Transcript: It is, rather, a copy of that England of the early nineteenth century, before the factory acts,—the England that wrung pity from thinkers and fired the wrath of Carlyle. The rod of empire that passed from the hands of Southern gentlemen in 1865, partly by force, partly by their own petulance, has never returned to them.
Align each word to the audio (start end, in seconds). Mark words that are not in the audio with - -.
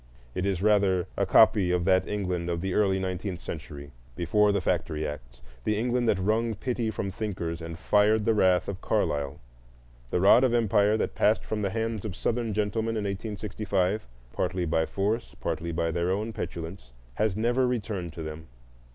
It 0.33 0.47
is, 0.47 0.63
rather, 0.63 1.05
a 1.15 1.27
copy 1.27 1.69
of 1.69 1.85
that 1.85 2.07
England 2.07 2.49
of 2.49 2.59
the 2.61 2.73
early 2.73 2.97
nineteenth 2.97 3.39
century, 3.39 3.91
before 4.15 4.51
the 4.51 4.59
factory 4.59 5.05
acts,—the 5.05 5.77
England 5.77 6.09
that 6.09 6.17
wrung 6.17 6.55
pity 6.55 6.89
from 6.89 7.11
thinkers 7.11 7.61
and 7.61 7.77
fired 7.77 8.25
the 8.25 8.33
wrath 8.33 8.67
of 8.67 8.81
Carlyle. 8.81 9.39
The 10.09 10.19
rod 10.19 10.43
of 10.43 10.55
empire 10.55 10.97
that 10.97 11.13
passed 11.13 11.43
from 11.43 11.61
the 11.61 11.69
hands 11.69 12.03
of 12.03 12.15
Southern 12.15 12.51
gentlemen 12.51 12.97
in 12.97 13.03
1865, 13.03 14.07
partly 14.33 14.65
by 14.65 14.87
force, 14.87 15.35
partly 15.39 15.71
by 15.71 15.91
their 15.91 16.09
own 16.09 16.33
petulance, 16.33 16.93
has 17.13 17.37
never 17.37 17.67
returned 17.67 18.11
to 18.13 18.23
them. 18.23 18.47